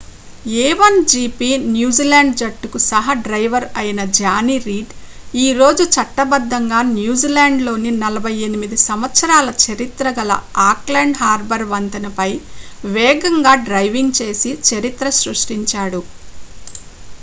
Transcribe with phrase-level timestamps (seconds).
[0.59, 1.39] a1gp
[1.73, 4.93] New Zealand జట్టుకు సహ driver అయిన జానీ రీడ్
[5.33, 10.31] ఈ రోజు చట్టబద్దంగా న్యూజిలాండ్లోని 48 సంవత్సరాల చరిత్ర గల
[10.67, 12.29] ఆక్లాండ్ హార్బర్ వంతెనపై
[12.91, 16.01] వేగంగా డ్రైవింగ్ చేసి చరిత్ర సృష్టించాడు